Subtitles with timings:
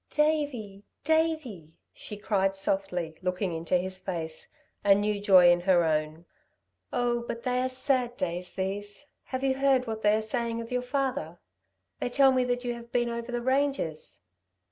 [0.09, 0.83] "Davey!
[1.03, 4.47] Davey!" she cried softly, looking into his face,
[4.83, 6.25] a new joy in her own.
[6.91, 9.05] "Oh, but they are sad days, these!
[9.25, 11.37] Have you heard what they are saying of your father?
[11.99, 14.23] They tell me that you have been over the ranges."